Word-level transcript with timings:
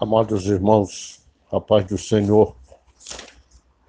Amados 0.00 0.46
irmãos, 0.46 1.20
a 1.50 1.60
paz 1.60 1.84
do 1.86 1.98
Senhor, 1.98 2.54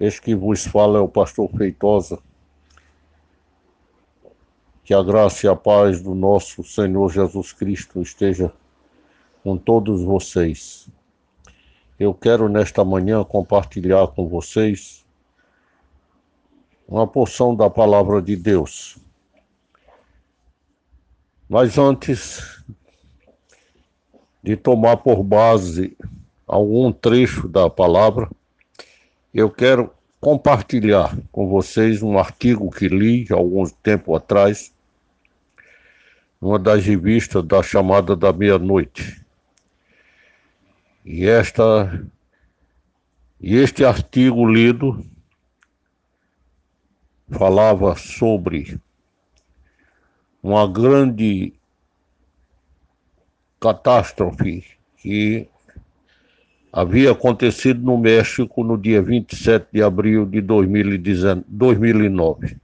este 0.00 0.20
que 0.20 0.34
vos 0.34 0.66
fala 0.66 0.98
é 0.98 1.00
o 1.00 1.06
pastor 1.06 1.48
Feitosa. 1.56 2.18
Que 4.82 4.92
a 4.92 5.04
graça 5.04 5.46
e 5.46 5.48
a 5.48 5.54
paz 5.54 6.02
do 6.02 6.12
nosso 6.12 6.64
Senhor 6.64 7.08
Jesus 7.12 7.52
Cristo 7.52 8.02
esteja 8.02 8.52
com 9.44 9.56
todos 9.56 10.02
vocês. 10.02 10.88
Eu 11.96 12.12
quero 12.12 12.48
nesta 12.48 12.84
manhã 12.84 13.22
compartilhar 13.22 14.08
com 14.08 14.28
vocês 14.28 15.06
uma 16.88 17.06
porção 17.06 17.54
da 17.54 17.70
palavra 17.70 18.20
de 18.20 18.34
Deus. 18.34 18.98
Mas 21.48 21.78
antes 21.78 22.64
de 24.42 24.56
tomar 24.56 24.98
por 24.98 25.22
base 25.22 25.96
algum 26.46 26.90
trecho 26.92 27.48
da 27.48 27.68
palavra, 27.70 28.28
eu 29.32 29.50
quero 29.50 29.92
compartilhar 30.20 31.16
com 31.30 31.48
vocês 31.48 32.02
um 32.02 32.18
artigo 32.18 32.70
que 32.70 32.88
li 32.88 33.26
há 33.30 33.34
algum 33.34 33.64
tempo 33.64 34.14
atrás, 34.14 34.72
numa 36.40 36.58
das 36.58 36.84
revistas 36.84 37.44
da 37.44 37.62
chamada 37.62 38.16
da 38.16 38.32
meia-noite. 38.32 39.24
E 41.04 41.26
esta 41.26 42.02
e 43.40 43.56
este 43.56 43.84
artigo 43.84 44.46
lido 44.46 45.02
falava 47.30 47.96
sobre 47.96 48.78
uma 50.42 50.66
grande 50.70 51.54
catástrofe 53.60 54.64
que 54.96 55.46
havia 56.72 57.12
acontecido 57.12 57.82
no 57.82 57.98
México 57.98 58.64
no 58.64 58.78
dia 58.78 59.02
27 59.02 59.66
de 59.72 59.82
abril 59.82 60.24
de 60.24 60.40
2009. 60.40 62.56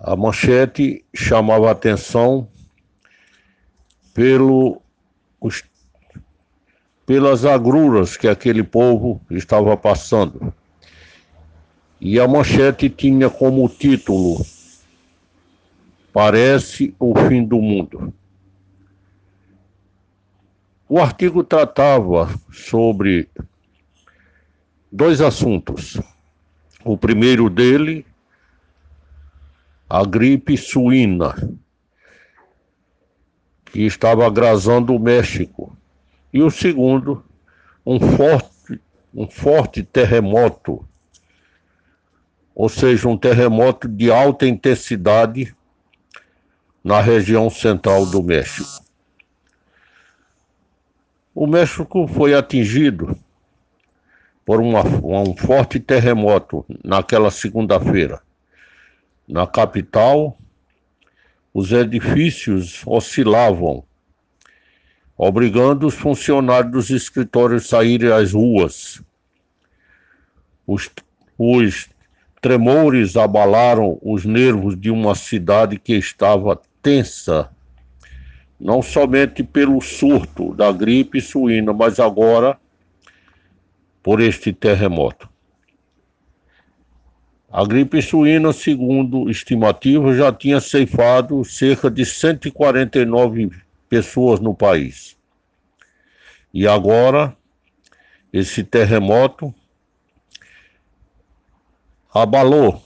A 0.00 0.16
manchete 0.16 1.04
chamava 1.14 1.68
a 1.68 1.72
atenção 1.72 2.48
pelo, 4.12 4.82
os, 5.40 5.62
pelas 7.06 7.44
agruras 7.44 8.16
que 8.16 8.28
aquele 8.28 8.62
povo 8.62 9.20
estava 9.30 9.76
passando. 9.76 10.52
E 12.00 12.18
a 12.18 12.26
manchete 12.26 12.90
tinha 12.90 13.30
como 13.30 13.68
título 13.68 14.44
Parece 16.12 16.94
o 16.98 17.14
fim 17.28 17.44
do 17.44 17.60
mundo. 17.60 18.12
O 20.86 21.00
artigo 21.00 21.42
tratava 21.42 22.28
sobre 22.52 23.26
dois 24.92 25.22
assuntos. 25.22 25.98
O 26.84 26.98
primeiro 26.98 27.48
dele, 27.48 28.06
a 29.88 30.04
gripe 30.04 30.58
suína, 30.58 31.34
que 33.64 33.80
estava 33.80 34.26
agrasando 34.26 34.94
o 34.94 35.00
México. 35.00 35.74
E 36.30 36.42
o 36.42 36.50
segundo, 36.50 37.24
um 37.86 37.98
forte, 37.98 38.78
um 39.14 39.26
forte 39.26 39.82
terremoto, 39.82 40.86
ou 42.54 42.68
seja, 42.68 43.08
um 43.08 43.16
terremoto 43.16 43.88
de 43.88 44.12
alta 44.12 44.46
intensidade 44.46 45.56
na 46.84 47.00
região 47.00 47.48
central 47.48 48.04
do 48.04 48.22
México. 48.22 48.83
O 51.34 51.48
México 51.48 52.06
foi 52.06 52.32
atingido 52.32 53.18
por 54.44 54.60
uma, 54.60 54.82
um 54.84 55.36
forte 55.36 55.80
terremoto 55.80 56.64
naquela 56.84 57.28
segunda-feira. 57.28 58.22
Na 59.26 59.44
capital, 59.44 60.38
os 61.52 61.72
edifícios 61.72 62.82
oscilavam, 62.86 63.82
obrigando 65.16 65.86
os 65.88 65.94
funcionários 65.94 66.70
dos 66.70 66.90
escritórios 66.90 67.64
a 67.64 67.68
saírem 67.68 68.12
às 68.12 68.32
ruas. 68.32 69.02
Os, 70.64 70.88
os 71.36 71.88
tremores 72.40 73.16
abalaram 73.16 73.98
os 74.02 74.24
nervos 74.24 74.78
de 74.78 74.90
uma 74.90 75.16
cidade 75.16 75.80
que 75.80 75.94
estava 75.94 76.60
tensa 76.80 77.53
não 78.64 78.80
somente 78.80 79.42
pelo 79.42 79.78
surto 79.82 80.54
da 80.54 80.72
gripe 80.72 81.20
suína, 81.20 81.74
mas 81.74 82.00
agora 82.00 82.58
por 84.02 84.22
este 84.22 84.54
terremoto. 84.54 85.28
A 87.52 87.62
gripe 87.66 88.00
suína, 88.00 88.54
segundo 88.54 89.28
estimativas, 89.28 90.16
já 90.16 90.32
tinha 90.32 90.62
ceifado 90.62 91.44
cerca 91.44 91.90
de 91.90 92.06
149 92.06 93.50
pessoas 93.86 94.40
no 94.40 94.54
país. 94.54 95.14
E 96.52 96.66
agora, 96.66 97.36
esse 98.32 98.64
terremoto 98.64 99.54
abalou 102.14 102.82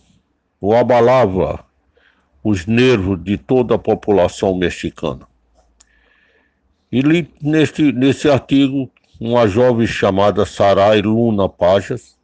ou 0.60 0.74
abalava 0.74 1.64
os 2.42 2.66
nervos 2.66 3.22
de 3.22 3.38
toda 3.38 3.76
a 3.76 3.78
população 3.78 4.56
mexicana. 4.56 5.28
E 6.90 7.02
li 7.02 7.30
neste, 7.42 7.92
nesse 7.92 8.30
artigo 8.30 8.90
uma 9.20 9.46
jovem 9.46 9.86
chamada 9.86 10.46
Sarai 10.46 11.02
Luna 11.02 11.46
Pajas, 11.46 12.16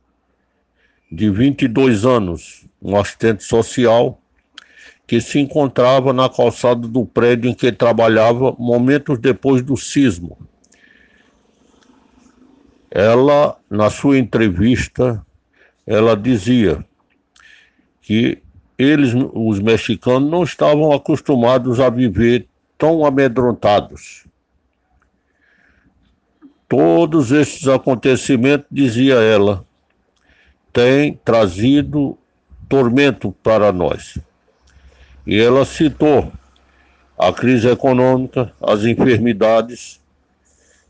de 1.13 1.29
22 1.29 2.07
anos, 2.07 2.65
um 2.81 2.97
assistente 2.97 3.45
social, 3.45 4.19
que 5.07 5.21
se 5.21 5.39
encontrava 5.39 6.15
na 6.15 6.31
calçada 6.31 6.89
do 6.89 7.05
prédio 7.05 7.51
em 7.51 7.55
que 7.55 7.71
trabalhava 7.71 8.57
momentos 8.59 9.19
depois 9.19 9.61
do 9.61 9.77
sismo. 9.77 10.39
Ela, 12.91 13.59
na 13.69 13.91
sua 13.91 14.19
entrevista, 14.19 15.25
ela 15.87 16.17
dizia 16.17 16.83
que 18.01 18.39
eles, 18.79 19.13
os 19.35 19.61
mexicanos, 19.61 20.31
não 20.31 20.43
estavam 20.43 20.91
acostumados 20.91 21.81
a 21.81 21.91
viver 21.91 22.49
tão 22.79 23.05
amedrontados 23.05 24.25
Todos 27.05 27.33
estes 27.33 27.69
acontecimentos, 27.69 28.67
dizia 28.71 29.17
ela, 29.17 29.63
têm 30.73 31.21
trazido 31.23 32.17
tormento 32.67 33.31
para 33.43 33.71
nós. 33.71 34.17
E 35.27 35.39
ela 35.39 35.67
citou 35.67 36.33
a 37.19 37.31
crise 37.31 37.69
econômica, 37.69 38.55
as 38.59 38.87
enfermidades 38.87 40.01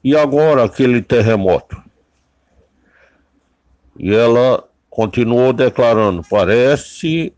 e 0.04 0.16
agora 0.16 0.62
aquele 0.62 1.02
terremoto. 1.02 1.82
E 3.98 4.14
ela 4.14 4.62
continuou 4.88 5.52
declarando: 5.52 6.22
parece 6.31 7.34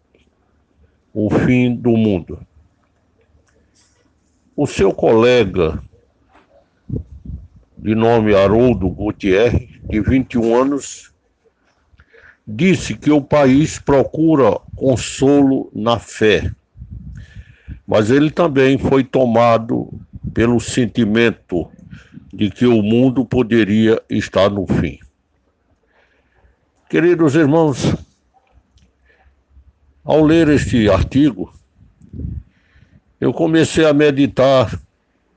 o 1.14 1.30
fim 1.30 1.74
do 1.74 1.96
mundo. 1.96 2.46
O 4.54 4.66
seu 4.66 4.92
colega 4.92 5.82
de 7.86 7.94
nome 7.94 8.34
Haroldo 8.34 8.88
Gutierrez, 8.88 9.68
de 9.88 10.00
21 10.00 10.60
anos, 10.60 11.14
disse 12.44 12.96
que 12.96 13.12
o 13.12 13.22
país 13.22 13.78
procura 13.78 14.58
consolo 14.74 15.70
na 15.72 15.96
fé, 15.96 16.50
mas 17.86 18.10
ele 18.10 18.32
também 18.32 18.76
foi 18.76 19.04
tomado 19.04 19.88
pelo 20.34 20.58
sentimento 20.58 21.70
de 22.34 22.50
que 22.50 22.66
o 22.66 22.82
mundo 22.82 23.24
poderia 23.24 24.02
estar 24.10 24.50
no 24.50 24.66
fim. 24.66 24.98
Queridos 26.90 27.36
irmãos, 27.36 27.94
ao 30.02 30.24
ler 30.24 30.48
este 30.48 30.90
artigo, 30.90 31.54
eu 33.20 33.32
comecei 33.32 33.84
a 33.86 33.94
meditar 33.94 34.76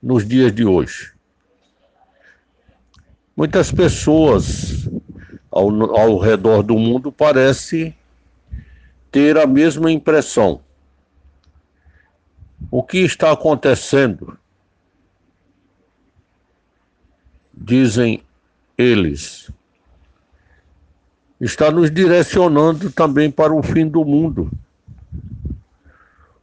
nos 0.02 0.28
dias 0.28 0.52
de 0.52 0.66
hoje. 0.66 1.19
Muitas 3.40 3.72
pessoas 3.72 4.90
ao, 5.50 5.98
ao 5.98 6.18
redor 6.18 6.62
do 6.62 6.78
mundo 6.78 7.10
parecem 7.10 7.96
ter 9.10 9.38
a 9.38 9.48
mesma 9.48 9.90
impressão. 9.90 10.60
O 12.70 12.84
que 12.84 12.98
está 12.98 13.32
acontecendo? 13.32 14.38
Dizem 17.54 18.22
eles. 18.78 19.50
Está 21.40 21.72
nos 21.72 21.90
direcionando 21.90 22.92
também 22.92 23.32
para 23.32 23.54
o 23.54 23.64
fim 23.64 23.88
do 23.88 24.04
mundo. 24.04 24.52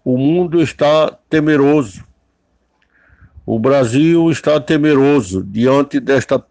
O 0.02 0.16
mundo 0.16 0.62
está 0.62 1.10
temeroso. 1.28 2.02
O 3.44 3.58
Brasil 3.58 4.30
está 4.30 4.58
temeroso 4.58 5.44
diante 5.44 6.00
desta 6.00 6.42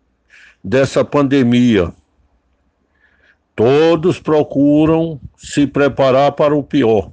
dessa 0.65 1.05
pandemia. 1.05 1.93
Todos 3.55 4.19
procuram 4.19 5.21
se 5.37 5.67
preparar 5.67 6.31
para 6.31 6.55
o 6.55 6.63
pior. 6.63 7.11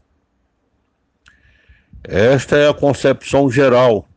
Esta 2.02 2.56
é 2.56 2.66
a 2.66 2.74
concepção 2.74 3.50
geral. 3.50 4.08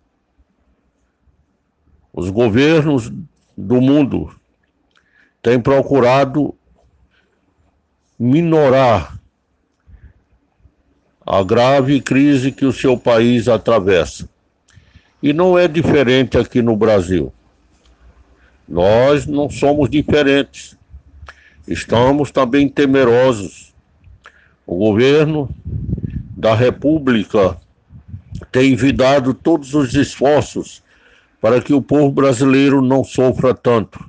Os 2.14 2.30
governos 2.30 3.12
do 3.58 3.82
mundo 3.82 4.34
têm 5.44 5.60
procurado 5.60 6.56
minorar 8.18 9.20
a 11.26 11.44
grave 11.44 12.00
crise 12.00 12.54
que 12.54 12.66
o 12.66 12.72
seu 12.72 12.98
país 12.98 13.50
atravessa. 13.50 14.30
E 15.22 15.34
não 15.34 15.60
é 15.60 15.68
diferente 15.68 16.38
aqui 16.38 16.62
no 16.62 16.78
Brasil. 16.78 17.34
Nós 18.68 19.26
não 19.26 19.50
somos 19.50 19.90
diferentes. 19.90 20.78
Estamos 21.68 22.32
também 22.32 22.68
temerosos. 22.68 23.74
O 24.66 24.76
governo 24.76 25.50
da 26.36 26.56
República 26.56 27.58
tem 28.52 28.74
envidado 28.74 29.34
todos 29.34 29.74
os 29.74 29.94
esforços 29.94 30.84
para 31.40 31.62
que 31.62 31.74
o 31.74 31.82
povo 31.82 32.12
brasileiro 32.12 32.82
não 32.82 33.04
sofra 33.04 33.54
tanto. 33.54 34.04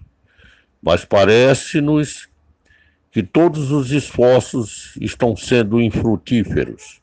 Mas 0.83 1.05
parece-nos 1.05 2.29
que 3.11 3.23
todos 3.23 3.71
os 3.71 3.91
esforços 3.91 4.97
estão 5.01 5.37
sendo 5.37 5.81
infrutíferos. 5.81 7.01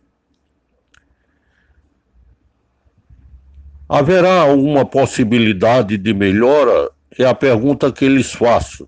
Haverá 3.90 4.42
alguma 4.42 4.86
possibilidade 4.86 5.98
de 5.98 6.14
melhora? 6.14 6.90
É 7.18 7.26
a 7.26 7.36
pergunta 7.36 7.92
que 7.92 8.08
lhes 8.08 8.32
faço. 8.32 8.88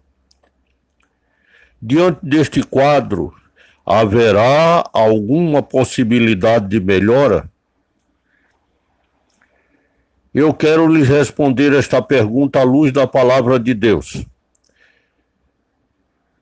Diante 1.82 2.20
deste 2.24 2.64
quadro, 2.64 3.34
haverá 3.86 4.84
alguma 4.92 5.62
possibilidade 5.62 6.68
de 6.68 6.80
melhora? 6.80 7.50
Eu 10.34 10.54
quero 10.54 10.88
lhes 10.88 11.08
responder 11.08 11.74
esta 11.74 12.02
pergunta 12.02 12.60
à 12.60 12.64
luz 12.64 12.92
da 12.92 13.06
palavra 13.06 13.60
de 13.60 13.74
Deus. 13.74 14.26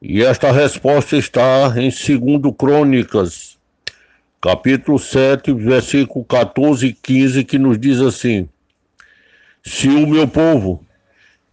E 0.01 0.23
esta 0.23 0.51
resposta 0.51 1.15
está 1.15 1.73
em 1.77 1.89
2 1.89 2.55
Crônicas, 2.57 3.57
capítulo 4.41 4.97
7, 4.97 5.53
versículo 5.53 6.25
14 6.25 6.87
e 6.87 6.93
15, 6.93 7.43
que 7.43 7.59
nos 7.59 7.77
diz 7.77 8.01
assim: 8.01 8.49
Se 9.63 9.87
o 9.87 10.07
meu 10.07 10.27
povo, 10.27 10.83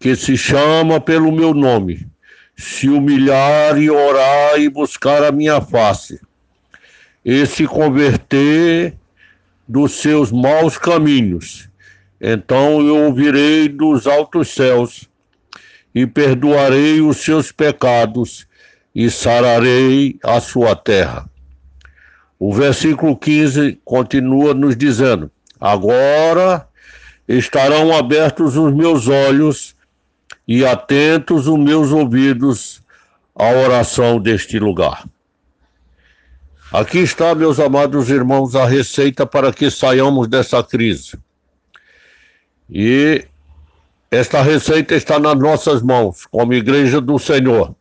que 0.00 0.16
se 0.16 0.34
chama 0.34 0.98
pelo 0.98 1.30
meu 1.30 1.52
nome, 1.52 2.08
se 2.56 2.88
humilhar 2.88 3.76
e 3.76 3.90
orar 3.90 4.58
e 4.58 4.66
buscar 4.70 5.22
a 5.22 5.30
minha 5.30 5.60
face, 5.60 6.18
e 7.22 7.44
se 7.44 7.66
converter 7.66 8.94
dos 9.68 9.92
seus 9.92 10.32
maus 10.32 10.78
caminhos, 10.78 11.68
então 12.18 12.80
eu 12.80 12.96
ouvirei 13.04 13.68
dos 13.68 14.06
altos 14.06 14.48
céus 14.48 15.06
e 15.94 16.06
perdoarei 16.06 17.02
os 17.02 17.18
seus 17.18 17.52
pecados 17.52 18.46
e 18.94 19.10
sararei 19.10 20.18
a 20.22 20.40
sua 20.40 20.74
terra. 20.74 21.28
O 22.38 22.54
versículo 22.54 23.14
15 23.16 23.78
continua 23.84 24.54
nos 24.54 24.74
dizendo: 24.76 25.30
Agora 25.60 26.66
estarão 27.28 27.94
abertos 27.94 28.56
os 28.56 28.72
meus 28.72 29.06
olhos 29.06 29.76
e 30.50 30.66
atentos 30.66 31.46
os 31.46 31.56
meus 31.56 31.92
ouvidos 31.92 32.82
à 33.36 33.50
oração 33.50 34.18
deste 34.18 34.58
lugar. 34.58 35.08
Aqui 36.72 36.98
está, 36.98 37.36
meus 37.36 37.60
amados 37.60 38.10
irmãos, 38.10 38.56
a 38.56 38.66
receita 38.66 39.24
para 39.24 39.52
que 39.52 39.70
saiamos 39.70 40.26
dessa 40.26 40.60
crise. 40.60 41.16
E 42.68 43.24
esta 44.10 44.42
receita 44.42 44.96
está 44.96 45.20
nas 45.20 45.38
nossas 45.38 45.82
mãos, 45.82 46.26
como 46.26 46.52
igreja 46.52 47.00
do 47.00 47.16
Senhor. 47.16 47.72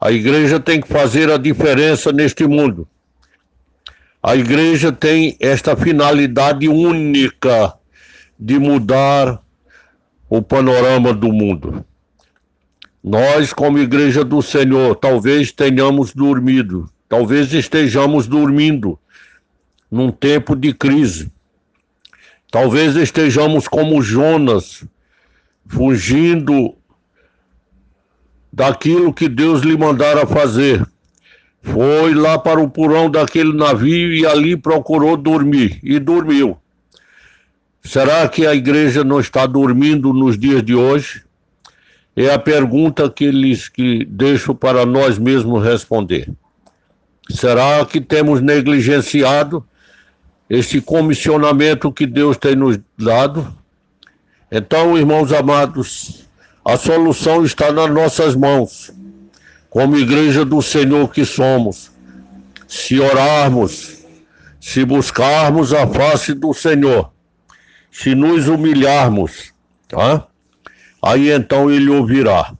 A 0.00 0.12
igreja 0.12 0.60
tem 0.60 0.80
que 0.80 0.86
fazer 0.86 1.28
a 1.28 1.36
diferença 1.36 2.12
neste 2.12 2.46
mundo. 2.46 2.86
A 4.22 4.36
igreja 4.36 4.92
tem 4.92 5.36
esta 5.40 5.74
finalidade 5.74 6.68
única 6.68 7.74
de 8.38 8.60
mudar 8.60 9.42
o 10.30 10.40
panorama 10.40 11.12
do 11.12 11.32
mundo. 11.32 11.84
Nós, 13.02 13.52
como 13.52 13.80
igreja 13.80 14.24
do 14.24 14.40
Senhor, 14.40 14.94
talvez 14.94 15.50
tenhamos 15.50 16.14
dormido, 16.14 16.88
talvez 17.08 17.52
estejamos 17.52 18.28
dormindo 18.28 18.96
num 19.90 20.12
tempo 20.12 20.54
de 20.54 20.72
crise. 20.72 21.32
Talvez 22.48 22.94
estejamos 22.94 23.66
como 23.66 24.02
Jonas, 24.02 24.84
fugindo 25.66 26.76
daquilo 28.52 29.12
que 29.12 29.28
Deus 29.28 29.62
lhe 29.62 29.76
mandara 29.76 30.26
fazer. 30.26 30.86
Foi 31.62 32.14
lá 32.14 32.38
para 32.38 32.60
o 32.60 32.70
porão 32.70 33.10
daquele 33.10 33.52
navio 33.52 34.12
e 34.12 34.24
ali 34.24 34.56
procurou 34.56 35.16
dormir 35.16 35.80
e 35.82 35.98
dormiu. 35.98 36.59
Será 37.82 38.28
que 38.28 38.46
a 38.46 38.54
igreja 38.54 39.02
não 39.02 39.20
está 39.20 39.46
dormindo 39.46 40.12
nos 40.12 40.38
dias 40.38 40.62
de 40.62 40.74
hoje? 40.74 41.22
É 42.14 42.32
a 42.32 42.38
pergunta 42.38 43.08
que 43.08 43.24
eles 43.24 43.68
que 43.68 44.04
deixo 44.04 44.54
para 44.54 44.84
nós 44.84 45.18
mesmos 45.18 45.64
responder. 45.64 46.30
Será 47.30 47.84
que 47.86 48.00
temos 48.00 48.40
negligenciado 48.40 49.64
este 50.48 50.80
comissionamento 50.80 51.92
que 51.92 52.06
Deus 52.06 52.36
tem 52.36 52.56
nos 52.56 52.78
dado? 52.98 53.54
Então, 54.50 54.98
irmãos 54.98 55.32
amados, 55.32 56.28
a 56.64 56.76
solução 56.76 57.44
está 57.44 57.72
nas 57.72 57.90
nossas 57.90 58.34
mãos, 58.34 58.92
como 59.70 59.96
igreja 59.96 60.44
do 60.44 60.60
Senhor 60.60 61.10
que 61.10 61.24
somos. 61.24 61.90
Se 62.66 63.00
orarmos, 63.00 64.04
se 64.60 64.84
buscarmos 64.84 65.72
a 65.72 65.86
face 65.86 66.34
do 66.34 66.52
Senhor, 66.52 67.10
se 67.90 68.14
nos 68.14 68.48
humilharmos, 68.48 69.52
tá? 69.88 70.26
Aí 71.02 71.30
então 71.30 71.70
ele 71.70 71.90
ouvirá. 71.90 72.54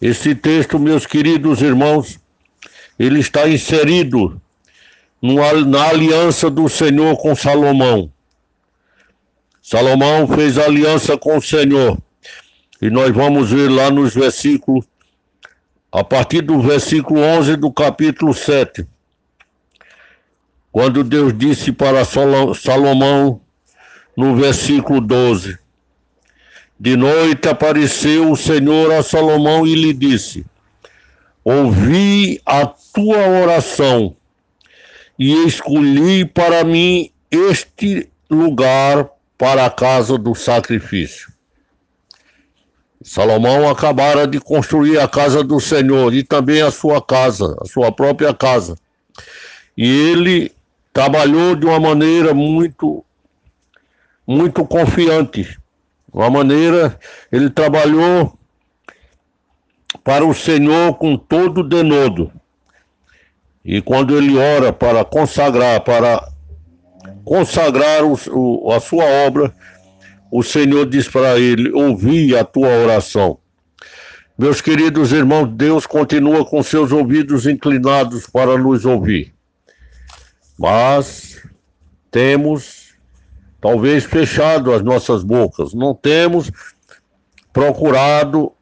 Esse 0.00 0.34
texto, 0.34 0.78
meus 0.78 1.04
queridos 1.04 1.60
irmãos, 1.60 2.18
ele 2.98 3.20
está 3.20 3.48
inserido 3.48 4.40
na 5.22 5.88
aliança 5.88 6.48
do 6.48 6.68
Senhor 6.68 7.16
com 7.16 7.34
Salomão. 7.34 8.10
Salomão 9.62 10.26
fez 10.26 10.58
aliança 10.58 11.18
com 11.18 11.36
o 11.36 11.42
Senhor. 11.42 11.98
E 12.80 12.88
nós 12.88 13.10
vamos 13.10 13.50
ver 13.50 13.68
lá 13.68 13.90
nos 13.90 14.14
versículos, 14.14 14.86
a 15.92 16.02
partir 16.02 16.40
do 16.40 16.60
versículo 16.60 17.20
11 17.20 17.56
do 17.56 17.70
capítulo 17.70 18.32
7. 18.32 18.86
Quando 20.72 21.04
Deus 21.04 21.36
disse 21.36 21.72
para 21.72 22.04
Salomão, 22.04 23.40
no 24.16 24.36
versículo 24.36 25.00
12: 25.00 25.58
De 26.78 26.96
noite 26.96 27.48
apareceu 27.48 28.30
o 28.30 28.36
Senhor 28.36 28.92
a 28.92 29.02
Salomão 29.02 29.66
e 29.66 29.74
lhe 29.74 29.92
disse: 29.92 30.44
Ouvi 31.44 32.40
a 32.44 32.66
tua 32.66 33.26
oração 33.28 34.14
e 35.18 35.46
escolhi 35.46 36.24
para 36.24 36.64
mim 36.64 37.10
este 37.30 38.08
lugar 38.30 39.08
para 39.36 39.66
a 39.66 39.70
casa 39.70 40.18
do 40.18 40.34
sacrifício. 40.34 41.30
Salomão 43.02 43.68
acabara 43.68 44.26
de 44.26 44.38
construir 44.38 44.98
a 44.98 45.08
casa 45.08 45.42
do 45.42 45.58
Senhor 45.58 46.12
e 46.12 46.22
também 46.22 46.60
a 46.60 46.70
sua 46.70 47.00
casa, 47.00 47.56
a 47.60 47.64
sua 47.64 47.90
própria 47.90 48.34
casa. 48.34 48.76
E 49.76 49.88
ele 49.88 50.52
trabalhou 50.92 51.56
de 51.56 51.64
uma 51.64 51.80
maneira 51.80 52.34
muito 52.34 53.02
muito 54.30 54.64
confiante. 54.64 55.58
Uma 56.12 56.30
maneira, 56.30 56.96
ele 57.32 57.50
trabalhou 57.50 58.38
para 60.04 60.24
o 60.24 60.32
Senhor 60.32 60.94
com 60.94 61.16
todo 61.16 61.64
denodo. 61.64 62.32
E 63.64 63.82
quando 63.82 64.16
ele 64.16 64.38
ora 64.38 64.72
para 64.72 65.04
consagrar, 65.04 65.80
para 65.82 66.28
consagrar 67.24 68.04
o, 68.04 68.16
o, 68.30 68.72
a 68.72 68.78
sua 68.78 69.04
obra, 69.04 69.52
o 70.30 70.44
Senhor 70.44 70.88
diz 70.88 71.08
para 71.08 71.36
ele: 71.38 71.72
Ouvi 71.72 72.36
a 72.36 72.44
tua 72.44 72.68
oração. 72.68 73.36
Meus 74.38 74.60
queridos 74.60 75.12
irmãos, 75.12 75.48
Deus 75.48 75.86
continua 75.86 76.44
com 76.46 76.62
seus 76.62 76.92
ouvidos 76.92 77.48
inclinados 77.48 78.28
para 78.28 78.56
nos 78.56 78.84
ouvir. 78.86 79.34
Mas 80.56 81.42
temos 82.10 82.79
talvez 83.60 84.04
fechado 84.04 84.72
as 84.72 84.82
nossas 84.82 85.22
bocas, 85.22 85.74
não 85.74 85.94
temos 85.94 86.50
procurado 87.52 88.52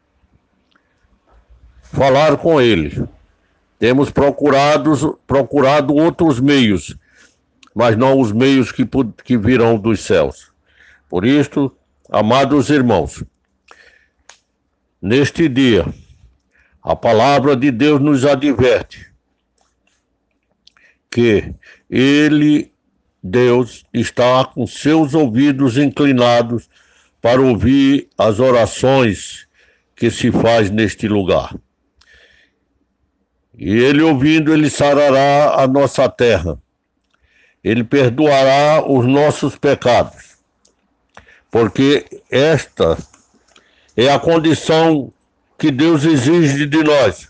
falar 1.83 2.37
com 2.37 2.61
ele. 2.61 3.07
Temos 3.79 4.11
procurado, 4.11 5.19
procurado 5.27 5.95
outros 5.95 6.41
meios, 6.41 6.97
mas 7.75 7.97
não 7.97 8.19
os 8.19 8.33
meios 8.33 8.73
que, 8.73 8.85
que 9.25 9.37
virão 9.37 9.79
dos 9.79 10.01
céus. 10.01 10.51
Por 11.09 11.25
isto, 11.25 11.73
amados 12.11 12.71
irmãos, 12.71 13.23
neste 15.01 15.49
dia, 15.49 15.87
a 16.83 16.97
palavra 16.97 17.55
de 17.55 17.71
Deus 17.71 18.01
nos 18.01 18.25
adverte 18.25 19.09
que 21.11 21.55
ele, 21.89 22.73
Deus, 23.29 23.85
está 23.93 24.45
com 24.45 24.67
seus 24.67 25.15
ouvidos 25.15 25.77
inclinados 25.77 26.69
para 27.21 27.41
ouvir 27.41 28.09
as 28.17 28.41
orações 28.41 29.47
que 29.95 30.11
se 30.11 30.31
faz 30.31 30.71
neste 30.71 31.07
lugar. 31.07 31.55
E 33.57 33.71
ele 33.71 34.03
ouvindo, 34.03 34.53
ele 34.53 34.71
sarará 34.71 35.61
a 35.63 35.67
nossa 35.67 36.09
terra. 36.09 36.59
Ele 37.63 37.83
perdoará 37.83 38.85
os 38.87 39.05
nossos 39.05 39.57
pecados. 39.57 40.37
Porque 41.51 42.23
esta 42.31 42.97
é 43.97 44.09
a 44.09 44.19
condição 44.19 45.13
que 45.59 45.73
Deus 45.73 46.05
exige 46.05 46.67
de 46.67 46.85
nós. 46.85 47.29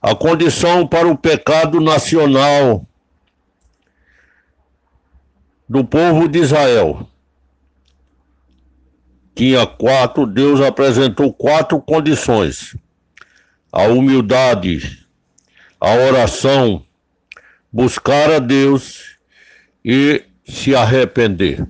A 0.00 0.14
condição 0.14 0.86
para 0.86 1.06
o 1.06 1.18
pecado 1.18 1.80
nacional 1.80 2.86
do 5.74 5.84
povo 5.84 6.28
de 6.28 6.38
Israel. 6.38 7.08
Tinha 9.34 9.66
quatro, 9.66 10.24
Deus 10.24 10.60
apresentou 10.60 11.34
quatro 11.34 11.80
condições: 11.82 12.76
a 13.72 13.82
humildade, 13.82 15.04
a 15.80 15.92
oração, 15.92 16.86
buscar 17.72 18.30
a 18.30 18.38
Deus 18.38 19.16
e 19.84 20.22
se 20.46 20.76
arrepender. 20.76 21.66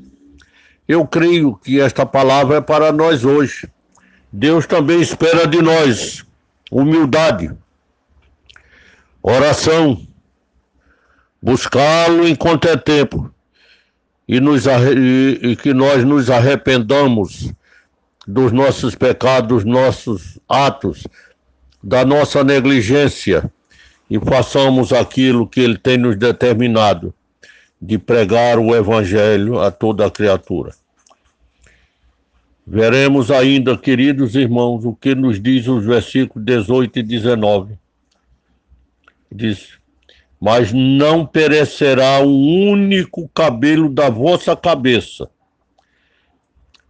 Eu 0.87 1.07
creio 1.07 1.57
que 1.57 1.81
esta 1.81 2.05
palavra 2.05 2.59
é 2.59 2.61
para 2.61 2.93
nós 2.93 3.25
hoje. 3.25 3.67
Deus 4.31 4.67
também 4.67 5.01
espera 5.01 5.47
de 5.47 5.63
nós 5.63 6.27
humildade, 6.71 7.51
oração, 9.23 10.07
buscá-lo 11.41 12.29
enquanto 12.29 12.69
é 12.69 12.77
tempo 12.77 13.34
e, 14.27 14.41
nos, 14.41 14.67
e, 14.67 15.39
e 15.43 15.57
que 15.57 15.75
nós 15.75 16.05
nos 16.05 16.31
arrependamos 16.31 17.53
dos 18.27 18.53
nossos 18.53 18.95
pecados, 18.95 19.49
dos 19.49 19.65
nossos 19.65 20.39
atos, 20.49 21.07
da 21.83 22.05
nossa 22.05 22.43
negligência 22.43 23.51
e 24.09 24.19
façamos 24.19 24.93
aquilo 24.93 25.47
que 25.47 25.61
Ele 25.61 25.77
tem 25.77 25.99
nos 25.99 26.17
determinado 26.17 27.13
de 27.81 27.99
pregar 27.99 28.59
o 28.59 28.75
Evangelho 28.75 29.61
a 29.61 29.71
toda 29.71 30.07
a 30.07 30.11
criatura. 30.11 30.73
Veremos 32.67 33.31
ainda, 33.31 33.77
queridos 33.77 34.35
irmãos, 34.35 34.87
o 34.87 34.95
que 34.95 35.15
nos 35.15 35.39
diz 35.39 35.69
os 35.69 35.85
versículos 35.85 36.45
18 36.47 36.99
e 36.99 37.03
19. 37.03 37.75
Diz: 39.31 39.79
Mas 40.45 40.75
não 40.75 41.25
perecerá 41.25 42.21
um 42.21 42.69
único 42.71 43.27
cabelo 43.29 43.89
da 43.89 44.11
vossa 44.11 44.55
cabeça, 44.55 45.31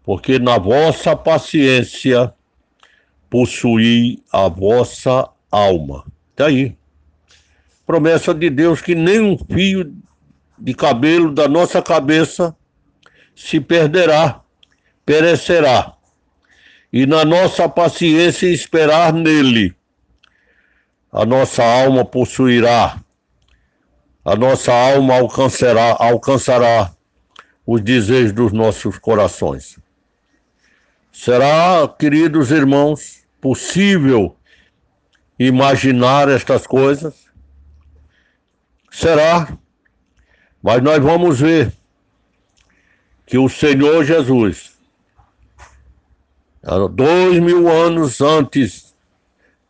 porque 0.03 0.41
na 0.41 0.59
vossa 0.59 1.15
paciência 1.15 2.35
possuí 3.31 4.21
a 4.33 4.49
vossa 4.49 5.29
alma. 5.53 6.05
Está 6.33 6.47
aí. 6.47 6.77
Promessa 7.87 8.35
de 8.35 8.51
Deus 8.51 8.83
que 8.83 8.97
nem 8.97 9.21
um 9.21 9.39
fio 9.39 9.95
de 10.59 10.75
cabelo 10.75 11.33
da 11.33 11.47
nossa 11.47 11.81
cabeça 11.81 12.57
se 13.37 13.61
perderá 13.61 14.43
perecerá. 15.07 15.93
E 16.93 17.07
na 17.07 17.25
nossa 17.25 17.69
paciência 17.69 18.49
esperar 18.49 19.13
nele, 19.13 19.73
a 21.13 21.25
nossa 21.25 21.63
alma 21.63 22.05
possuirá, 22.05 23.04
a 24.25 24.35
nossa 24.35 24.73
alma 24.73 25.17
alcançará, 25.17 25.97
alcançará 25.99 26.95
os 27.67 27.81
desejos 27.81 28.33
dos 28.33 28.53
nossos 28.53 28.99
corações. 28.99 29.79
Será, 31.13 31.87
queridos 31.99 32.51
irmãos, 32.51 33.25
possível 33.41 34.37
imaginar 35.39 36.29
estas 36.29 36.67
coisas? 36.67 37.15
Será, 38.91 39.57
mas 40.63 40.83
nós 40.83 40.99
vamos 41.03 41.41
ver 41.41 41.73
que 43.27 43.37
o 43.37 43.49
Senhor 43.49 44.05
Jesus 44.05 44.75
dois 46.93 47.39
mil 47.41 47.69
anos 47.69 48.21
antes 48.21 48.95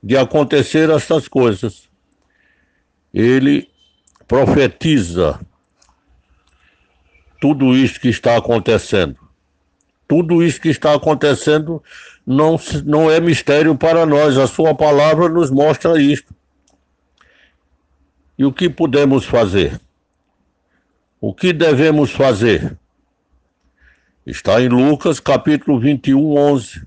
de 0.02 0.16
acontecer 0.16 0.90
essas 0.90 1.26
coisas, 1.26 1.88
ele 3.12 3.68
profetiza 4.26 5.40
tudo 7.40 7.76
isso 7.76 8.00
que 8.00 8.08
está 8.08 8.36
acontecendo. 8.36 9.18
Tudo 10.08 10.42
isso 10.42 10.60
que 10.60 10.68
está 10.68 10.94
acontecendo 10.94 11.82
não, 12.26 12.58
não 12.84 13.10
é 13.10 13.20
mistério 13.20 13.76
para 13.76 14.06
nós, 14.06 14.38
a 14.38 14.46
sua 14.46 14.74
palavra 14.74 15.28
nos 15.28 15.50
mostra 15.50 16.00
isto. 16.00 16.34
E 18.38 18.44
o 18.44 18.52
que 18.52 18.68
podemos 18.68 19.24
fazer? 19.24 19.80
O 21.20 21.34
que 21.34 21.52
devemos 21.52 22.10
fazer? 22.10 22.76
Está 24.26 24.60
em 24.60 24.68
Lucas 24.68 25.20
capítulo 25.20 25.78
21, 25.78 26.36
11. 26.36 26.82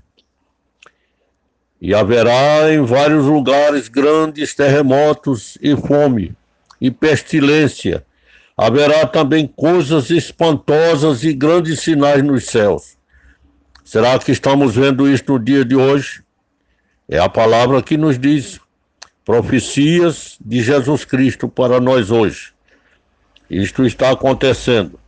E 1.80 1.94
haverá 1.94 2.72
em 2.72 2.84
vários 2.84 3.24
lugares 3.24 3.88
grandes 3.88 4.54
terremotos 4.54 5.56
e 5.62 5.76
fome 5.76 6.36
e 6.80 6.90
pestilência. 6.90 8.04
Haverá 8.56 9.06
também 9.06 9.46
coisas 9.46 10.10
espantosas 10.10 11.22
e 11.22 11.32
grandes 11.32 11.80
sinais 11.80 12.22
nos 12.22 12.46
céus. 12.46 12.96
Será 13.84 14.18
que 14.18 14.32
estamos 14.32 14.74
vendo 14.74 15.08
isso 15.08 15.24
no 15.28 15.38
dia 15.38 15.64
de 15.64 15.76
hoje? 15.76 16.22
É 17.08 17.18
a 17.18 17.28
palavra 17.28 17.82
que 17.82 17.96
nos 17.96 18.18
diz 18.18 18.60
profecias 19.24 20.36
de 20.44 20.62
Jesus 20.62 21.04
Cristo 21.04 21.48
para 21.48 21.80
nós 21.80 22.10
hoje. 22.10 22.52
Isto 23.48 23.86
está 23.86 24.10
acontecendo. 24.10 24.98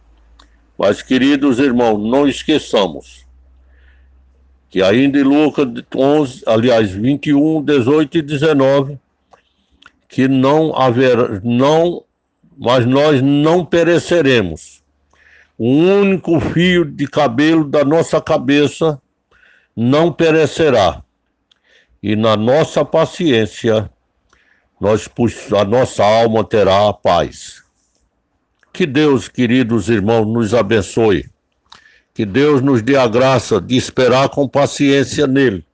Mas, 0.79 1.03
queridos 1.03 1.59
irmãos, 1.59 1.99
não 1.99 2.27
esqueçamos 2.27 3.27
que 4.71 4.81
ainda 4.81 5.19
em 5.19 5.25
Lucas 5.25 5.67
11, 5.95 6.45
aliás, 6.47 6.91
21, 6.93 7.63
18 7.63 8.19
e 8.19 8.23
19, 8.23 8.99
que 10.11 10.27
não 10.27 10.77
haverá, 10.77 11.41
não, 11.43 12.05
mas 12.59 12.85
nós 12.85 13.23
não 13.23 13.65
pereceremos. 13.65 14.83
O 15.57 15.69
único 15.69 16.41
fio 16.41 16.85
de 16.85 17.07
cabelo 17.07 17.65
da 17.65 17.85
nossa 17.85 18.21
cabeça 18.21 19.01
não 19.77 20.13
perecerá. 20.13 21.03
E 22.03 22.17
na 22.17 22.37
nossa 22.37 22.85
paciência, 22.85 23.89
nós, 24.81 25.09
a 25.57 25.65
nossa 25.65 26.05
alma 26.05 26.43
terá 26.43 26.89
a 26.89 26.93
paz. 26.93 27.63
Que 28.73 28.87
Deus, 28.87 29.29
queridos 29.29 29.89
irmãos, 29.89 30.27
nos 30.27 30.55
abençoe. 30.55 31.29
Que 32.13 32.27
Deus 32.27 32.61
nos 32.63 32.83
dê 32.83 32.97
a 32.97 33.07
graça 33.07 33.61
de 33.61 33.77
esperar 33.77 34.29
com 34.31 34.49
paciência 34.49 35.27
nele. 35.27 35.65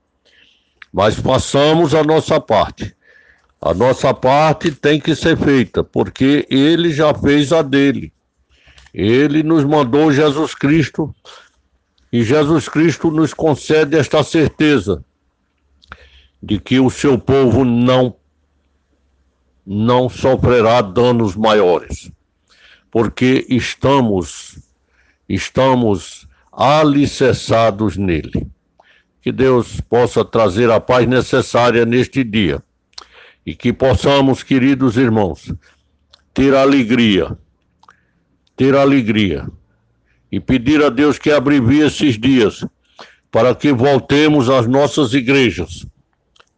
Mas 0.92 1.14
façamos 1.14 1.94
a 1.94 2.04
nossa 2.04 2.40
parte. 2.40 2.96
A 3.66 3.74
nossa 3.74 4.14
parte 4.14 4.70
tem 4.70 5.00
que 5.00 5.12
ser 5.16 5.36
feita, 5.36 5.82
porque 5.82 6.46
ele 6.48 6.92
já 6.92 7.12
fez 7.12 7.52
a 7.52 7.62
dele. 7.62 8.12
Ele 8.94 9.42
nos 9.42 9.64
mandou 9.64 10.12
Jesus 10.12 10.54
Cristo 10.54 11.12
e 12.12 12.22
Jesus 12.22 12.68
Cristo 12.68 13.10
nos 13.10 13.34
concede 13.34 13.98
esta 13.98 14.22
certeza 14.22 15.04
de 16.40 16.60
que 16.60 16.78
o 16.78 16.88
seu 16.88 17.18
povo 17.18 17.64
não 17.64 18.14
não 19.66 20.08
sofrerá 20.08 20.80
danos 20.80 21.34
maiores 21.34 22.08
porque 22.88 23.44
estamos, 23.48 24.60
estamos 25.28 26.28
alicerçados 26.52 27.96
nele. 27.96 28.46
Que 29.20 29.32
Deus 29.32 29.80
possa 29.80 30.24
trazer 30.24 30.70
a 30.70 30.78
paz 30.78 31.04
necessária 31.08 31.84
neste 31.84 32.22
dia 32.22 32.62
e 33.46 33.54
que 33.54 33.72
possamos, 33.72 34.42
queridos 34.42 34.96
irmãos, 34.96 35.54
ter 36.34 36.52
alegria, 36.52 37.38
ter 38.56 38.74
alegria 38.74 39.48
e 40.30 40.40
pedir 40.40 40.82
a 40.82 40.90
Deus 40.90 41.16
que 41.16 41.30
abrevie 41.30 41.86
esses 41.86 42.18
dias 42.18 42.66
para 43.30 43.54
que 43.54 43.72
voltemos 43.72 44.50
às 44.50 44.66
nossas 44.66 45.14
igrejas, 45.14 45.86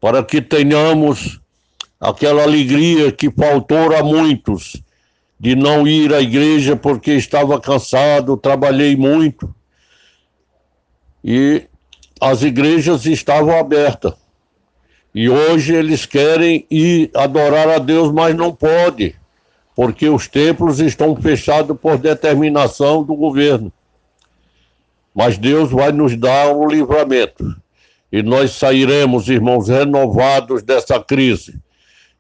para 0.00 0.25
que 0.25 0.40
tenhamos 0.40 1.38
aquela 2.00 2.42
alegria 2.42 3.12
que 3.12 3.30
faltou 3.30 3.95
a 3.95 4.02
muitos 4.02 4.83
de 5.38 5.54
não 5.54 5.87
ir 5.87 6.14
à 6.14 6.21
igreja 6.21 6.75
porque 6.75 7.12
estava 7.12 7.61
cansado, 7.61 8.37
trabalhei 8.37 8.97
muito. 8.97 9.54
E 11.23 11.66
as 12.21 12.42
igrejas 12.42 13.07
estavam 13.07 13.57
abertas. 13.59 14.14
E 15.14 15.28
hoje 15.28 15.74
eles 15.74 16.04
querem 16.06 16.66
ir 16.70 17.10
adorar 17.14 17.68
a 17.68 17.78
Deus, 17.78 18.12
mas 18.12 18.34
não 18.34 18.54
pode, 18.54 19.14
porque 19.74 20.08
os 20.08 20.28
templos 20.28 20.80
estão 20.80 21.16
fechados 21.16 21.76
por 21.78 21.98
determinação 21.98 23.02
do 23.02 23.14
governo. 23.14 23.72
Mas 25.14 25.38
Deus 25.38 25.70
vai 25.70 25.90
nos 25.90 26.16
dar 26.16 26.54
um 26.54 26.68
livramento. 26.68 27.56
E 28.10 28.22
nós 28.22 28.52
sairemos, 28.52 29.28
irmãos, 29.28 29.68
renovados 29.68 30.62
dessa 30.62 31.00
crise 31.00 31.58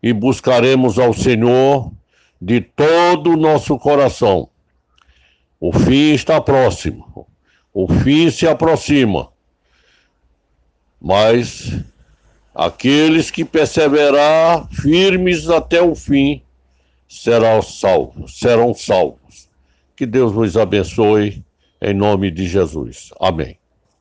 e 0.02 0.12
buscaremos 0.12 0.98
ao 0.98 1.12
Senhor 1.12 1.92
de 2.40 2.60
todo 2.60 3.32
o 3.32 3.36
nosso 3.36 3.78
coração. 3.78 4.48
O 5.60 5.72
fim 5.72 6.12
está 6.12 6.40
próximo, 6.40 7.26
o 7.74 7.88
fim 7.88 8.30
se 8.30 8.46
aproxima, 8.46 9.28
mas 11.00 11.82
aqueles 12.58 13.30
que 13.30 13.44
perseverar 13.44 14.68
firmes 14.72 15.48
até 15.48 15.80
o 15.80 15.94
fim 15.94 16.42
serão 17.08 17.62
salvos, 17.62 18.36
serão 18.40 18.74
salvos. 18.74 19.48
Que 19.96 20.04
Deus 20.04 20.32
vos 20.32 20.56
abençoe 20.56 21.44
em 21.80 21.94
nome 21.94 22.32
de 22.32 22.48
Jesus. 22.48 23.10
Amém. 23.20 23.57